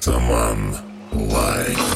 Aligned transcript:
Атаман 0.00 0.76
Лайф. 1.12 1.89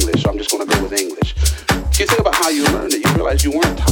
Class, 0.00 0.34
you 0.34 0.44
still 0.44 0.58
have 0.58 0.68
to 0.68 0.76
go 0.76 0.82
with 0.82 0.98
English. 0.98 1.34
You 1.98 2.06
think 2.06 2.20
about 2.20 2.34
how 2.34 2.48
you 2.48 2.64
learned 2.64 2.94
it, 2.94 3.04
you 3.04 3.14
realize 3.14 3.44
you 3.44 3.52
weren't 3.52 3.78
spoke 3.78 3.91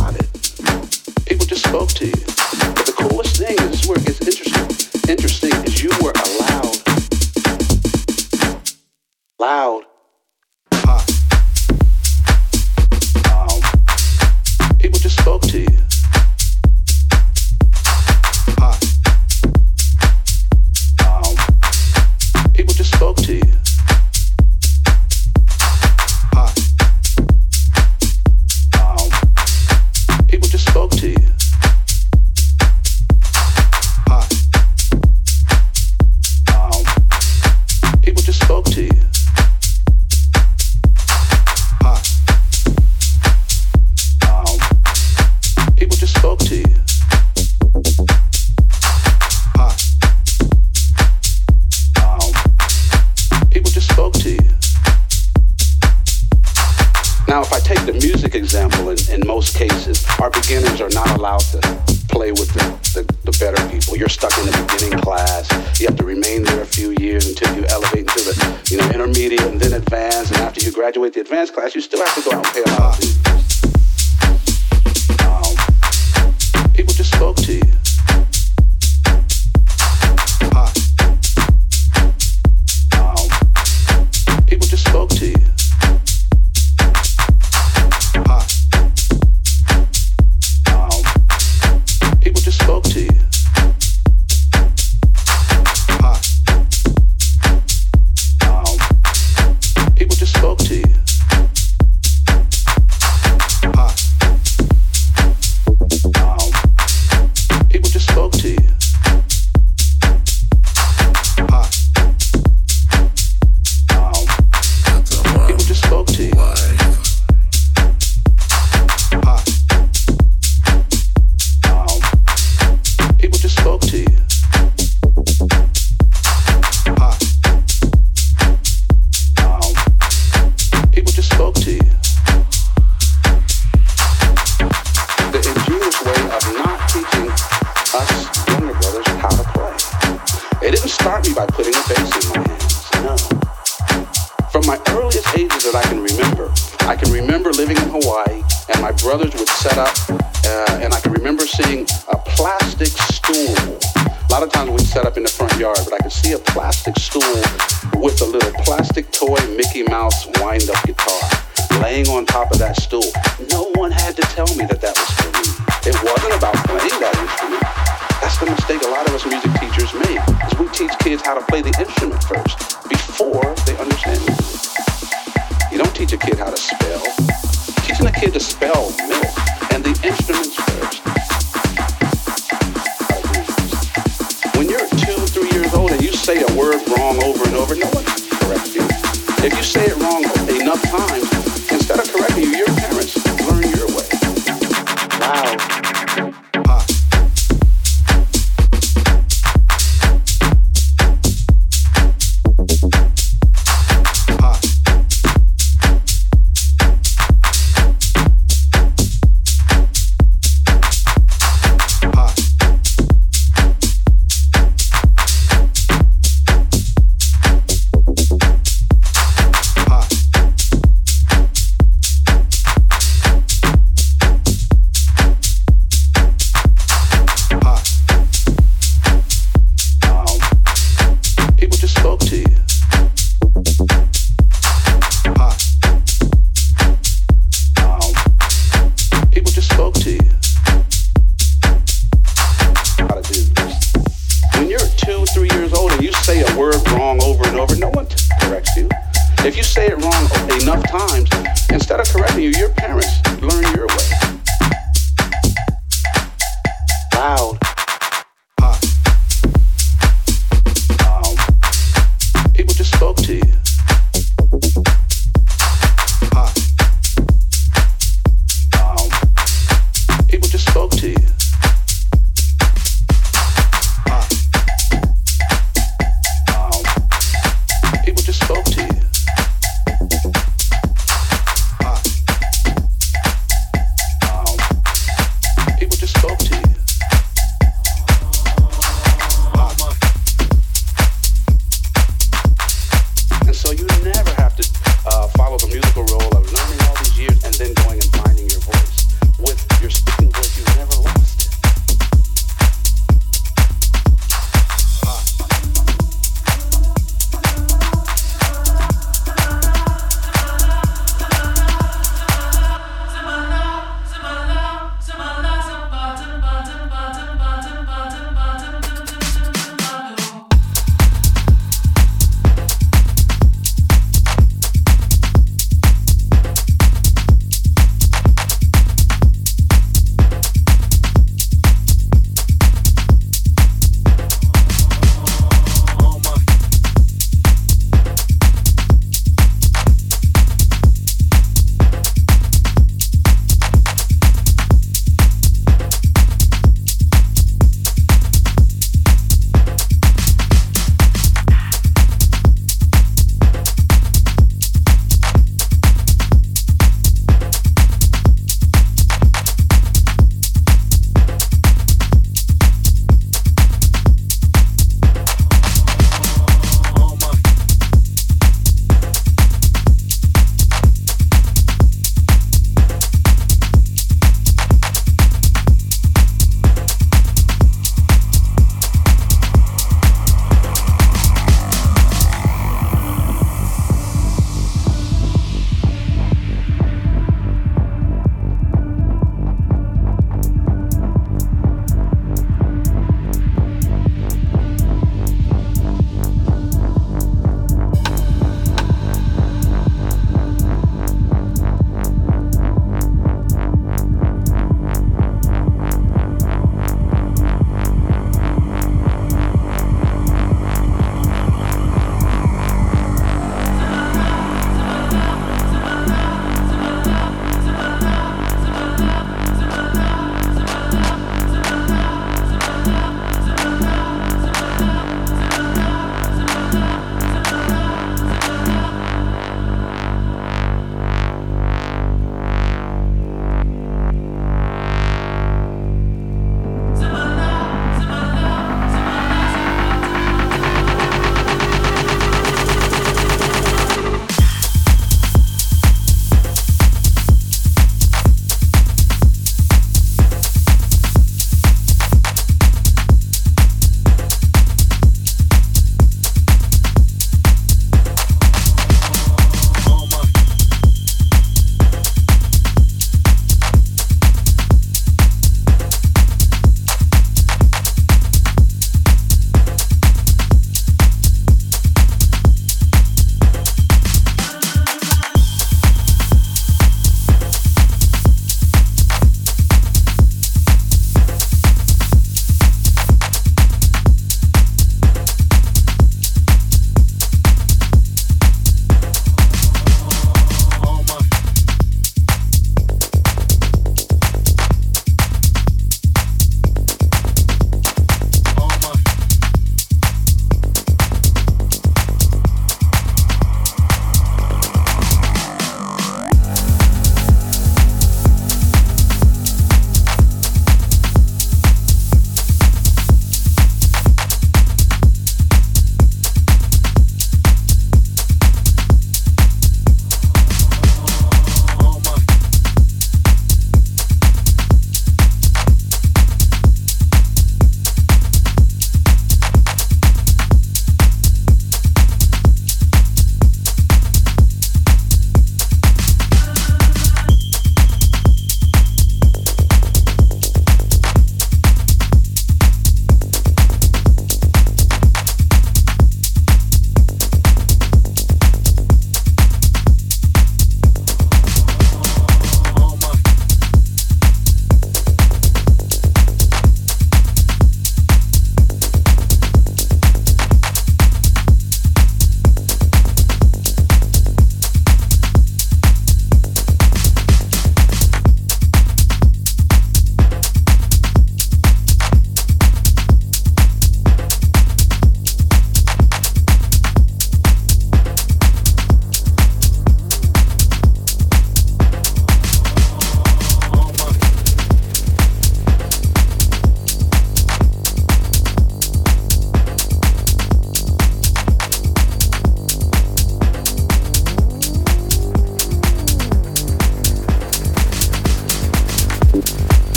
to 108.32 108.48
you. 108.50 108.79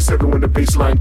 Still 0.00 0.16
27 0.16 0.98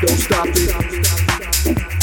Don't 0.00 0.18
stop 0.18 0.46
it. 0.48 1.99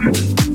You 0.00 0.06
know 0.06 0.12
it. 0.14 0.49